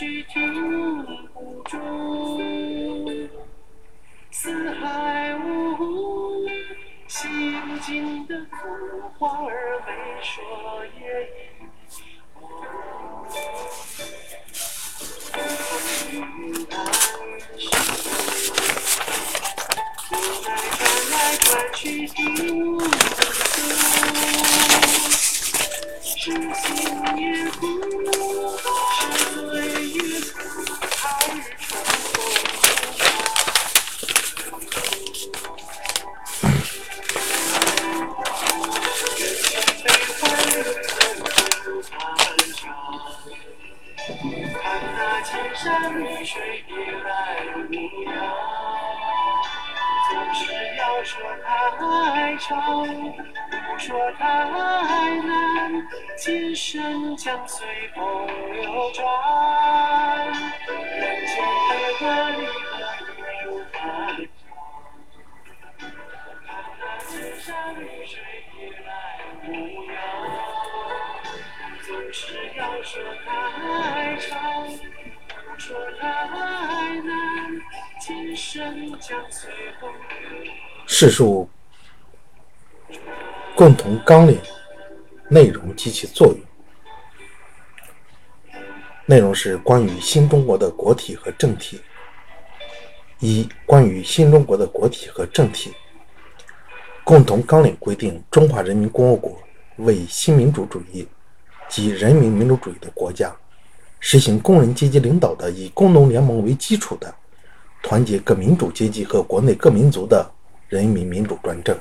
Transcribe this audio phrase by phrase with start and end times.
[0.00, 1.76] 去听不住，
[4.30, 6.46] 四海无
[7.06, 8.56] 心经的苦
[9.18, 10.42] 话儿没说
[10.98, 11.36] 也已
[12.32, 12.40] 过。
[20.40, 20.48] 转
[21.10, 21.44] 来转
[21.74, 22.88] 去听不住。
[26.02, 26.66] 是心
[27.18, 27.60] 也苦，
[57.46, 59.04] 随风流转。
[60.66, 61.34] 人间
[61.68, 62.50] 悲欢离合
[63.46, 64.48] 路漫长，
[66.46, 67.48] 看那千山
[67.80, 68.12] 绿水
[68.52, 68.88] 别来
[69.46, 69.48] 无
[69.86, 69.92] 恙。
[71.82, 72.20] 总是
[72.56, 74.30] 要说太长，
[74.66, 75.66] 不说
[75.98, 76.02] 太
[77.00, 77.10] 难，
[78.00, 80.52] 今生将随风流
[80.86, 81.48] 世述
[83.56, 84.38] 共同纲领
[85.28, 86.39] 内容及其作用。
[89.10, 91.80] 内容是关于新中国的国体和政体。
[93.18, 95.72] 一、关于新中国的国体和政体。
[97.02, 99.36] 共同纲领规定，中华人民共和国
[99.78, 101.08] 为新民主主义
[101.68, 103.34] 及人民民主主义的国家，
[103.98, 107.12] 实行工人阶级领导的以工农联盟为基础的
[107.82, 110.24] 团结各民主阶级和国内各民族的
[110.68, 111.76] 人民民主专政。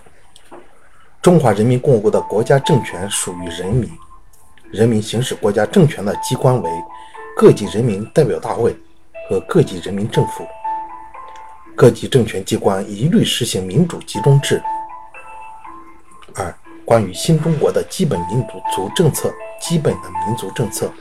[1.22, 3.88] 中华人民共和国的国家政权属于人民，
[4.72, 6.72] 人民行使国家政权的机关为
[7.40, 8.76] 各级人民代表大会
[9.30, 10.46] 和各级人民政府。
[11.74, 14.62] 各级政权机关一律实行民主集中制。
[16.36, 18.46] 二、关于新中国的基本民
[18.76, 20.92] 族政策，基本的民族政策，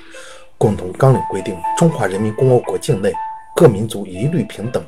[0.56, 3.12] 共同纲领规定，中华人民共和国境内
[3.56, 4.80] 各民族一律平等，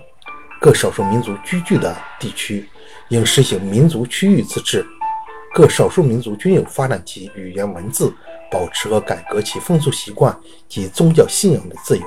[0.61, 2.69] 各少数民族居住的地区
[3.09, 4.87] 应实行民族区域自治，
[5.53, 8.15] 各少数民族均有发展其语言文字，
[8.51, 10.37] 保持和改革其风俗习惯
[10.69, 12.03] 及宗教信仰的自由。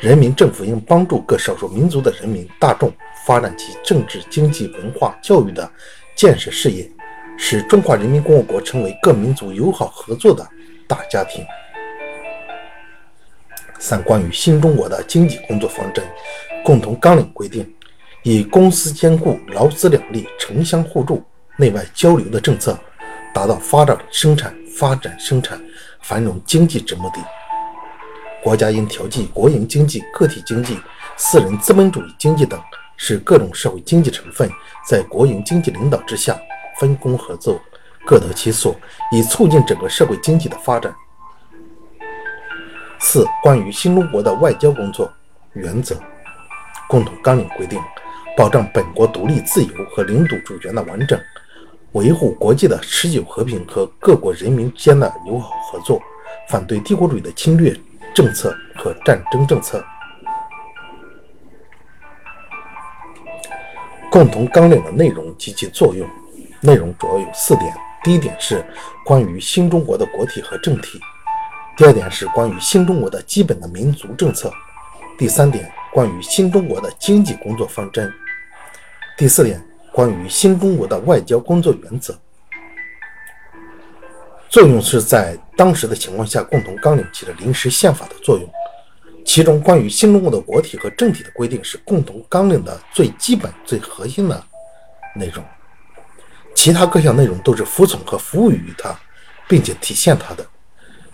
[0.00, 2.92] 人民政府应帮助各少数民族的人民大众
[3.24, 5.70] 发展其政治、经济、文化、教育的
[6.16, 6.90] 建设事业，
[7.38, 10.44] 使中华人民共和国成为各民族友好合作的
[10.88, 11.44] 大家庭。
[13.78, 16.04] 三、关于新中国的经济工作方针，
[16.64, 17.72] 共同纲领规定，
[18.24, 21.22] 以公私兼顾、劳资两利、城乡互助、
[21.56, 22.76] 内外交流的政策，
[23.32, 25.60] 达到发展生产、发展生产、
[26.00, 27.20] 繁荣经济之目的。
[28.42, 30.78] 国家应调剂国营经济、个体经济、
[31.16, 32.60] 私人资本主义经济等，
[32.96, 34.50] 使各种社会经济成分
[34.86, 36.36] 在国营经济领导之下
[36.78, 37.60] 分工合作，
[38.04, 38.74] 各得其所，
[39.12, 40.92] 以促进整个社会经济的发展。
[42.98, 45.12] 四、关于新中国的外交工作
[45.52, 45.96] 原则，
[46.88, 47.80] 共同纲领规定，
[48.36, 51.20] 保障本国独立自由和领土主权的完整，
[51.92, 56.00] 维护国际的持久和平和各国人民间的友好合作，
[56.48, 57.78] 反对帝国主义的侵略
[58.14, 59.84] 政策和战争政策。
[64.10, 66.08] 共同纲领的内容及其作用，
[66.60, 67.74] 内容主要有四点。
[68.02, 68.64] 第一点是
[69.04, 71.00] 关于新中国的国体和政体。
[71.76, 74.52] 第二点是关于新中国的基本的民族政策，
[75.16, 78.12] 第三点关于新中国的经济工作方针，
[79.16, 82.18] 第四点关于新中国的外交工作原则。
[84.48, 88.50] 作用是在当时的情况下，共同纲领起了临时宪法的作用。
[89.24, 94.44] 其中关于新中国的国体和政体的规定是共同纲领的最基本、最核心的
[95.14, 95.44] 内容，
[96.54, 98.98] 其他各项内容都是服从和服务于它，
[99.48, 100.44] 并且体现它的。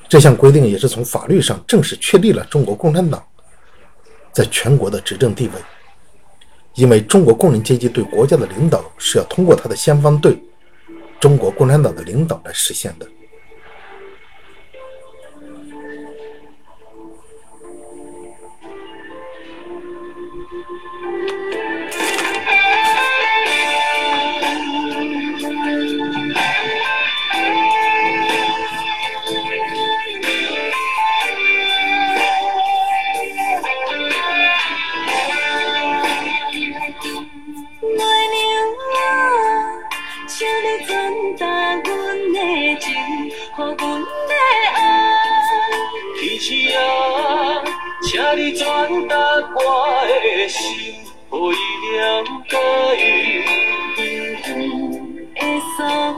[0.08, 3.22] 这项规定也是从法律上正式确立了中国共产党
[4.32, 5.52] 在全国的执政地位，
[6.74, 10.38] 因为中国工人阶级对国家的领导是要通过他的先锋队——
[11.20, 13.06] 中国共产党的领导来实现的。
[55.58, 56.12] 的所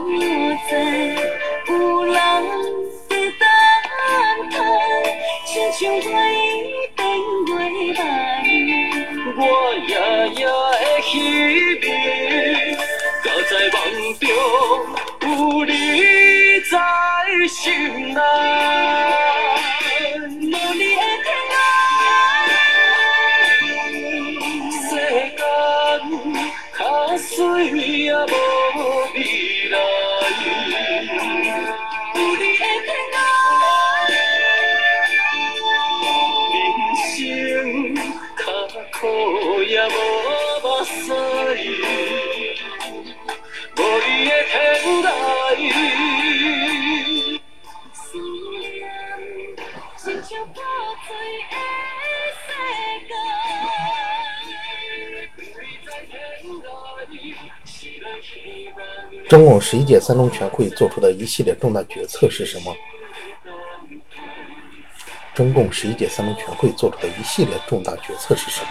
[59.31, 62.75] 中共十一届三中全会做出的一系列重大决策是什么？
[65.33, 68.67] 中共十一届三中全会做出的一系列重大决策是什么？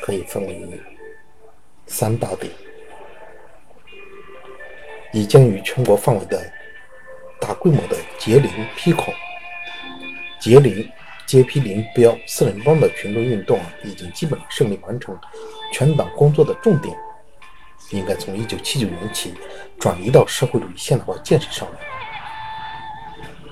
[0.00, 0.60] 可以分为
[1.86, 2.52] 三大点：
[5.12, 6.42] 已、将于全国范围的
[7.40, 9.14] 大规模的截零批孔、
[10.40, 10.84] 截零
[11.26, 15.16] 揭批林标四人帮的群众运动，已经基本顺利完成。
[15.72, 16.92] 全党工作的重点
[17.98, 19.34] 应该从一九七九年起
[19.78, 21.78] 转移到社会主义现代化建设上来。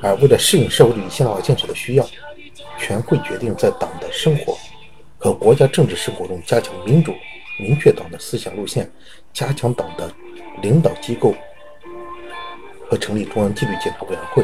[0.02, 2.08] 而为了适应社会主义现代化建设的需要，
[2.78, 4.56] 全会决定在党的生活
[5.18, 7.14] 和国家政治生活中加强民主，
[7.58, 8.90] 明确党的思想路线，
[9.32, 10.10] 加强党的
[10.62, 11.34] 领导机构
[12.88, 14.42] 和成立中央纪律检查委员会。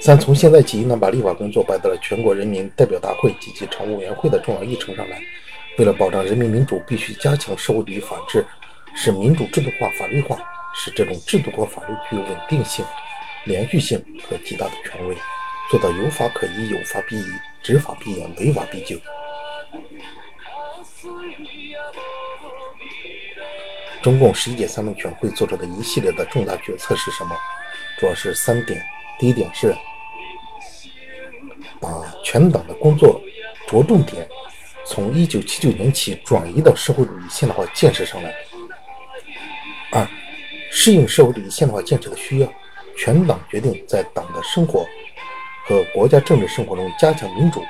[0.00, 5.20] 三，从现在起，应当把立法工作摆到了全国人民代表大会及其常务委员会的重要议程上来。
[5.80, 8.44] 为了保障人民民主，必须加强社会主义法治，
[8.94, 10.36] 使民主制度化、法律化，
[10.74, 12.84] 使这种制度和法律具有稳定性、
[13.46, 13.98] 连续性
[14.28, 15.16] 和极大的权威，
[15.70, 17.24] 做到有法可依、有法必依、
[17.62, 18.94] 执法必严、违法必究。
[24.02, 27.34] 中共十一届三中全会做出的一系列的重大决策是什么？
[27.98, 28.84] 主要是三点。
[29.18, 29.74] 第一点是
[31.80, 31.88] 把
[32.22, 33.18] 全党的工作
[33.66, 34.28] 着重点
[34.90, 38.34] 从一九七九年起转移到社会主义现代化建设上来。
[39.92, 40.04] 二，
[40.68, 42.52] 适应社会主义现代化建设的需要，
[42.96, 44.84] 全党决定在党的生活
[45.64, 47.62] 和国家政治生活中加强民主，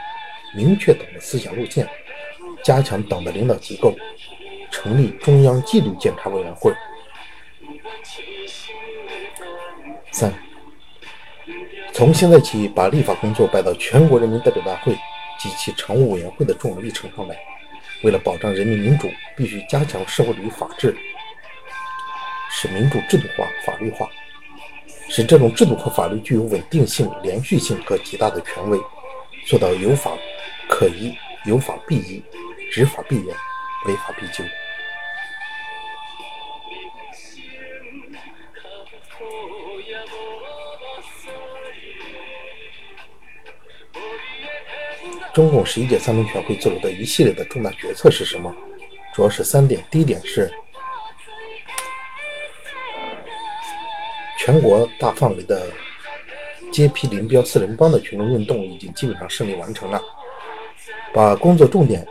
[0.56, 1.86] 明确党的思想路线，
[2.64, 3.94] 加强党的领导机构，
[4.70, 6.72] 成立中央纪律检查委员会。
[10.10, 10.32] 三。
[11.92, 14.96] 从现在起，把立法工作摆到全国人民代表大会
[15.40, 17.36] 及其常务委员会的重要议程上来。
[18.02, 20.94] 为了保障人民民主，必须加强社会主义法治，
[22.50, 24.08] 使民主制度化、法律化，
[25.08, 28.78] 使这种制度和法律具有稳定性、连续性和极大的权威，
[29.46, 30.12] 做到有法
[30.68, 31.14] 可依、
[31.46, 32.22] 有法必依、
[32.70, 33.26] 执法必严、
[33.86, 34.44] 违法必究。
[45.32, 48.52] 中共十一届三中全会做出的一系列的重大决策是什么？
[49.14, 49.84] 主要是三点。
[49.90, 50.52] 第一点是，
[54.38, 55.66] 全国大范围的
[56.72, 60.02] 揭批林彪四人帮的群众运动已经基本上胜利完成了，
[61.12, 62.06] 把工作重点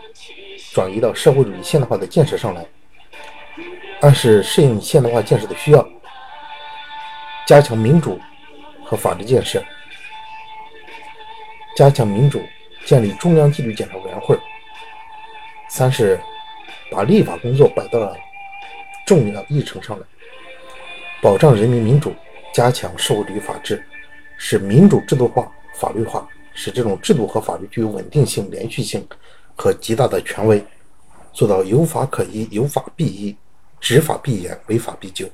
[0.74, 2.66] 转移到社会主义现代化的建设上来。
[4.02, 5.86] 二是适应现代化建设的需要，
[7.46, 8.18] 加强民主
[8.86, 9.62] 和法治建设，
[11.76, 12.42] 加强民主。
[12.90, 14.36] 建立中央纪律检查委员会。
[15.70, 16.20] 三是
[16.90, 18.18] 把立法工作摆到了
[19.06, 20.06] 重要议程上来，
[21.22, 22.16] 保障人民民主，
[22.52, 23.86] 加强社会主义法治，
[24.40, 29.08] 使民主制度化、法律化，使这种制度和法律具有稳定性、连续性
[29.56, 30.66] 和极大的权威，
[31.32, 33.38] 做到有法可依、有法必依、
[33.80, 35.30] 执法必严、违法必究。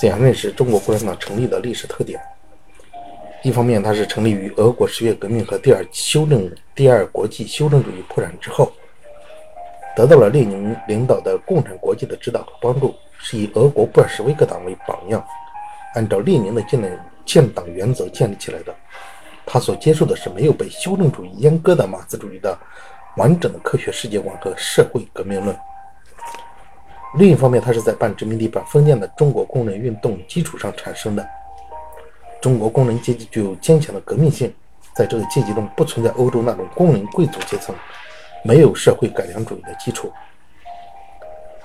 [0.00, 2.18] 怎样认识中国共产党成立的历史特点？
[3.42, 8.72] 一方面，它是成立于俄国十月革命和第二修正第二国际修正主义破产之后，
[9.94, 15.22] 得到了列宁领导的共产国际的指导和帮助，是以俄国布尔什维克党为榜样，
[15.94, 16.80] 按照列宁的建
[17.26, 18.74] 建党原则建立起来的。
[19.44, 22.58] 他所接受的是没有被修正主义阉割的马克思主义的
[23.18, 25.54] 完整的科学世界观和社会革命论。
[27.14, 31.28] 另一方面，它是在半殖民地半封建的中国工人运动基础上产生的。
[32.40, 34.52] 中国工人阶级具有坚强的革命性，
[34.94, 37.74] 在这个阶级中不存在欧洲那种工人贵族阶层，
[38.44, 40.10] 没有社会改良主义的基础。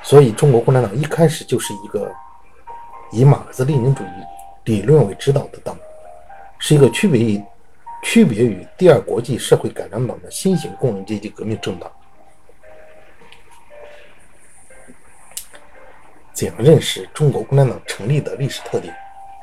[0.02, 2.12] 所以，中国共产党一开始就是一个
[3.12, 4.08] 以马克思列宁主义
[4.66, 5.78] 理论为指导的党，
[6.58, 7.44] 是一个区别于
[8.04, 11.90] 区别于第二国际社会改良党的新型工人阶级革命政党。
[16.36, 18.94] 怎样认识中国共产党成立的历史特点？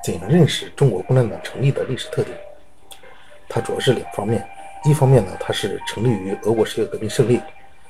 [0.04, 2.36] 怎样认识中国共产党成立的历史特点？
[3.48, 4.46] 它主要是两方面。
[4.84, 7.40] 一方面呢，它是成立于俄国十月革命胜利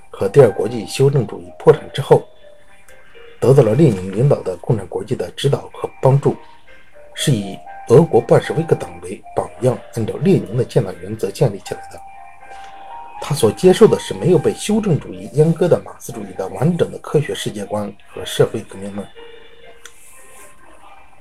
[0.08, 2.22] 和第二国际修正主义破产之后，
[3.40, 6.36] 得到了列宁领导的共产国际的指导和帮助，
[7.14, 12.00] 是以俄国布尔什维克党为榜样，按照列宁的建党原则建立起来的。
[13.24, 19.06] 他所接受的是没有被修正主义阉割的马克思主义的完整的科学世界观和社会革命论，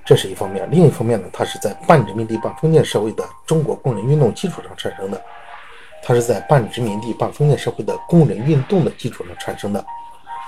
[0.04, 0.68] 这是一方面。
[0.72, 5.22] 另一方面呢，它是在半殖民地半封建社会的中国工人运动基础上产生的。
[6.02, 9.86] 它是在半殖民地半封建社会的工人运动的基础上产生的。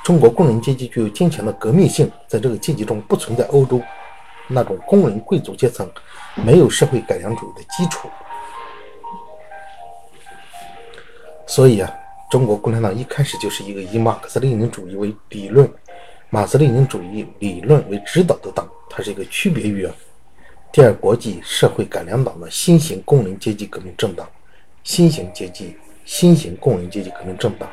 [0.04, 3.80] 中国工人阶级具有坚强的革命性，在这个阶级中不存在欧洲
[4.48, 5.88] 那种工人贵族阶层，
[6.34, 8.10] 没有社会改良主义的基础。
[11.54, 11.96] 所以啊，
[12.32, 15.72] 中国共产党一开始就是一个以马克思列宁主义为理论、
[16.32, 18.68] 马克思列宁主义理论为指导的党。
[18.90, 19.88] 它是一个区别于
[20.72, 24.28] 第二国际社会改良党的新型工人阶级革命政党、
[24.84, 27.70] 新型阶级、新型工人阶级革命政党。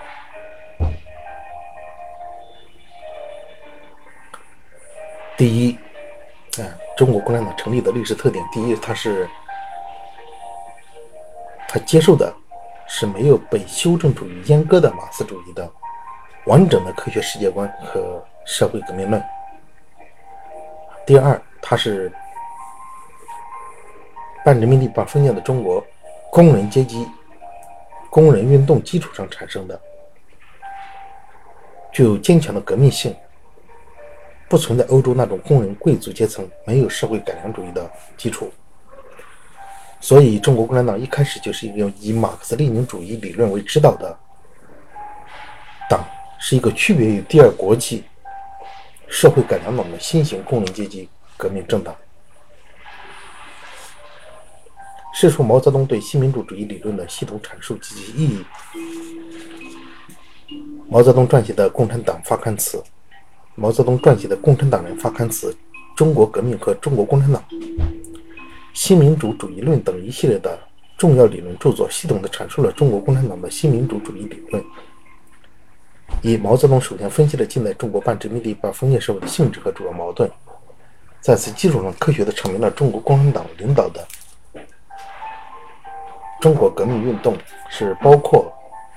[5.38, 5.72] 第一，
[6.60, 6.68] 啊，
[6.98, 9.26] 中国共产党成立的历史特点，第一，它是
[11.66, 12.30] 它接受的。
[12.92, 15.70] 是没有被修正主义阉割的马克思主义的
[16.46, 19.22] 完整的科学世界观和社会革命论。
[21.06, 22.12] 第二，它是
[24.44, 25.82] 半殖民地半封建的中国
[26.32, 27.06] 工人阶级
[28.10, 29.80] 工人运动基础上产生的，
[31.92, 33.14] 具有坚强的革命性，
[34.48, 38.52] 不存在欧洲那种工人贵族阶层没有社会改良主义的基础。
[40.00, 44.18] 所以，中国共产党一开始就是一个以马克思列宁主义理论为指导的
[45.88, 46.02] 党，
[46.38, 48.02] 是一个区别于第二国际
[49.08, 51.94] 社会改良党的新型工人阶级革命政党。
[55.12, 58.44] 是说毛泽东对新民主主义理论的系统阐述及其意义。
[60.88, 62.78] 毛泽东撰写的《共产党发刊词》，
[63.54, 65.52] 毛泽东撰写的《共产党人发刊词》，
[65.94, 67.44] 《中国革命和中国共产党》。
[68.72, 70.58] 新民主主义论等一系列的
[70.96, 74.64] 重要理论著作，系统地阐述了中国共产党的新民主主义理论。
[76.22, 80.30] 以、毛泽东首先分析了近代中国半殖民地半封建社会的性质和主要矛盾，
[81.20, 84.06] 在此基础上科学地阐明了中国共产党领导的
[86.40, 87.36] 中国革命运动
[87.68, 88.52] 是包括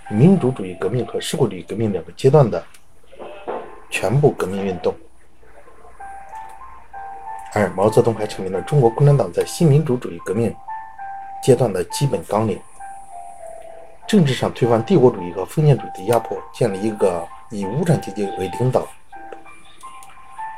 [0.09, 2.63] 民主主义革命和社会主义革命两个阶段的
[3.89, 4.93] 全部革命运动。
[7.55, 10.53] 而，毛泽东还阐明了中国共产党在新民主主义革命
[11.43, 12.59] 阶段的基本纲领：
[14.07, 18.87] 政治上推翻帝国主义和封建主义的压迫，建立一个以无产阶级为领导、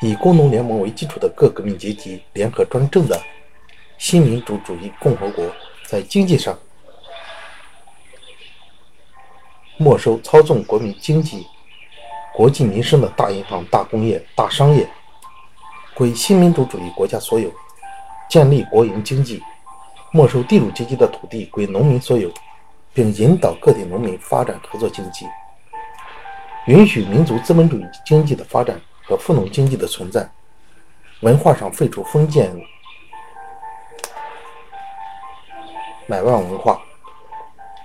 [0.01, 3.19] 以工农联盟为基础的各革命阶级联合专政的
[3.97, 5.43] 新民主主义共和国；
[5.89, 6.57] 在经济上，
[9.75, 11.45] 没收操纵国民经济、
[12.33, 14.87] 国计民生的大银行、大工业、大商业。
[15.95, 17.49] 归新民主主义国家所有，
[18.29, 19.41] 建立国营经济，
[20.11, 22.29] 没收地主阶级的土地归农民所有，
[22.93, 25.25] 并引导个体农民发展合作经济，
[26.65, 30.29] 允许民族资本主义经济的发展和富农经济的存在。
[31.21, 32.53] 文化上废除封建
[36.07, 36.81] 买办文化，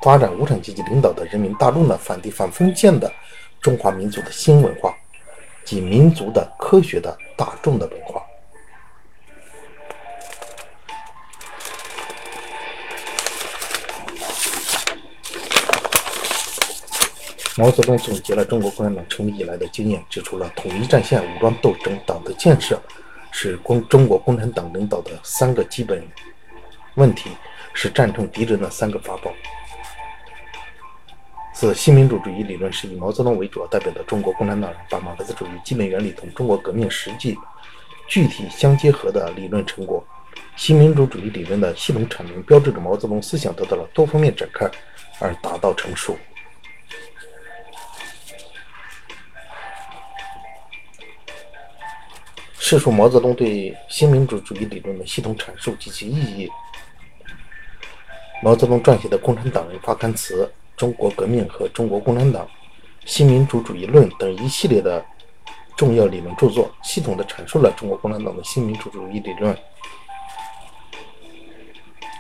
[0.02, 3.08] 发展无产阶级领导的人民大众的反帝反封建的
[3.60, 4.92] 中华民族的新文化。
[5.62, 8.22] 及民族的科学的大众的文化。
[17.56, 22.78] 毛泽东总结了中国共产党成立以来的经验，指出了统一战线、武装斗争、党的建设、
[23.30, 26.06] 是共中国共产党领导的三个基本
[26.96, 27.30] 问题，
[27.72, 29.32] 是战胜敌人的三个法宝。
[31.60, 37.36] 四、新民主主义理论是以毛泽东为主要代表的中国共产党人把马克思主义基本原理同中国革命实际
[38.08, 40.02] 具体相结合的理论成果。
[40.56, 44.66] 新民主主义理论的系统阐明，标志着毛泽东思想得到了多方面展开
[45.18, 46.16] 而达到成熟。
[52.58, 56.48] 试述毛泽东对新民主主义理论的系统阐述及其意义。
[58.42, 60.42] 毛泽东撰写的《共产党人发刊词》
[60.80, 62.42] 《中国革命和中国共产党》
[63.04, 65.04] 《新民主主义论》等一系列的
[65.76, 69.54] 重要理论著作，系统地阐述了中国共产党的新民主主义理论。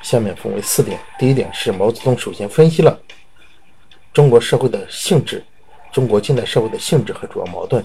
[0.02, 1.00] 下面分为四点。
[1.18, 3.00] 第一点是毛泽东首先分析了
[4.12, 5.42] 中国社会的性质、
[5.90, 7.82] 中国近代社会的性质和主要矛盾。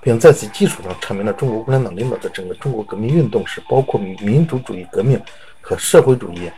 [0.00, 5.20] 并在此基础上阐明了中国共产党领导的整个中国革命运动是包括民主主义革命
[5.60, 6.50] 和社会主义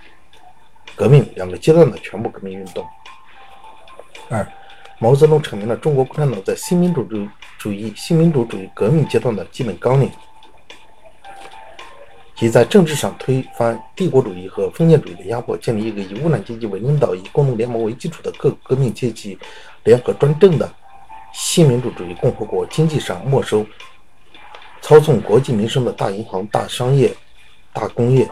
[0.96, 2.82] 革命两个阶段的全部革命运动。
[4.28, 4.46] 二，
[4.98, 7.26] 毛泽东阐明了中国共产党在新民主主
[7.58, 10.10] 主义新民主主义革命阶段的基本纲领，
[12.34, 19.38] 即在政治上推翻帝国主义和封建主义的压迫，建立一个以无产阶级为领导、以工农联盟为基础的各革命阶级
[19.84, 20.70] 联合专政的。
[21.30, 23.64] 新民主主义共和国经济上没收、
[24.80, 27.14] 操纵国计民生的大银行、大商业、
[27.72, 28.28] 大工业，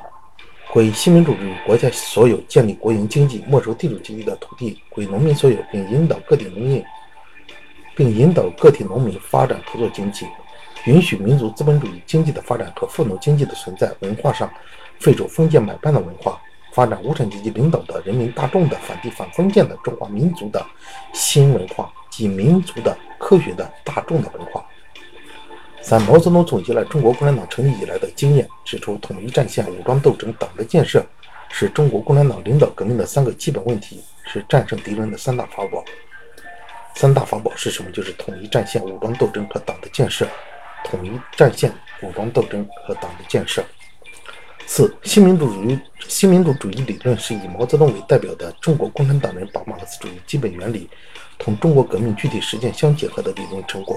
[0.73, 6.85] 归新民主主义国家所有；建立国营经济，没收地主阶级的土地，归农民所有，并引导个体农民，
[7.95, 10.27] 并引导个体农民发展合作经济，
[10.85, 13.93] 允许民族资本主义经济的发展和富农经济的存在。
[14.01, 14.51] 文化上，
[14.99, 16.41] 废除封建买办的文化，
[16.73, 20.65] 发展无产阶级领导的人民大众的反帝反封建的中华民族的
[21.13, 21.93] 新文化。
[22.09, 24.65] 及民族的、科学的、大众的文化。
[25.89, 31.01] 三、毛泽东总结了中国共产党成立以来的经验，指出统一战线、武装斗争、党的建设
[31.49, 35.85] 是中国共产党领导革命的三个基本问题，是战胜敌人的三大法宝。
[36.97, 37.91] 三大法宝是什么？
[37.93, 40.27] 就是统一战线、武装斗争和党的建设。
[40.83, 41.73] 统一战线、
[42.03, 43.65] 武装斗争和党的建设。
[44.67, 50.91] 四、新民主主义新民主主义理论是以毛泽东为代表的中国共产党人把马克思主义基本原理。
[51.39, 53.97] 同中国革命具体实践相结合的理论成果，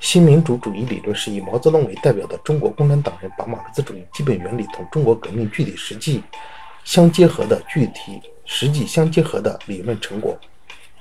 [0.00, 6.22] 新民主主义理论是以毛泽东为代表的中国共产党人把马克思主义基本原理同中国革命具体实际
[6.84, 10.38] 相结合的具体实际相结合的理论成果。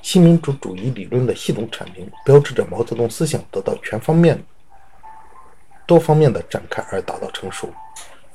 [0.01, 4.41] 新民主主义理论的系统阐明，标志着毛泽东思想得到全方面、
[5.85, 7.69] 多方面的展开而达到成熟。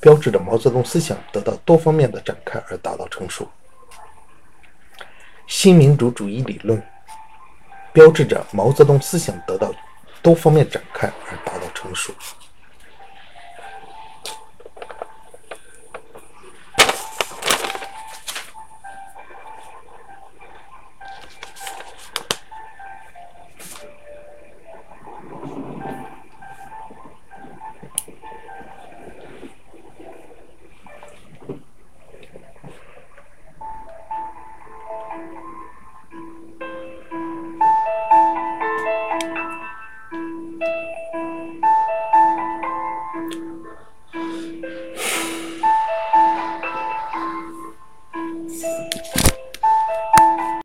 [0.01, 3.49] 标志着毛泽东思想得到多方面的展开而达到成熟。
[5.47, 6.83] 新民主主义理论。
[7.93, 9.71] 标志着毛泽东思想得到
[10.23, 12.15] 多方面展开而达到成熟。